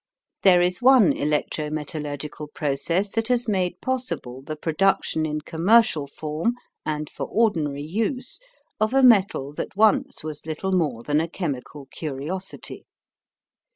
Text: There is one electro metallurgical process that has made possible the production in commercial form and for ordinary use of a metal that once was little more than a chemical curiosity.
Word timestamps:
There 0.41 0.63
is 0.63 0.81
one 0.81 1.13
electro 1.13 1.69
metallurgical 1.69 2.47
process 2.55 3.11
that 3.11 3.27
has 3.27 3.47
made 3.47 3.79
possible 3.81 4.41
the 4.41 4.55
production 4.55 5.27
in 5.27 5.41
commercial 5.41 6.07
form 6.07 6.55
and 6.83 7.07
for 7.07 7.27
ordinary 7.27 7.83
use 7.85 8.39
of 8.79 8.95
a 8.95 9.03
metal 9.03 9.53
that 9.57 9.75
once 9.75 10.23
was 10.23 10.43
little 10.43 10.71
more 10.71 11.03
than 11.03 11.21
a 11.21 11.29
chemical 11.29 11.85
curiosity. 11.93 12.87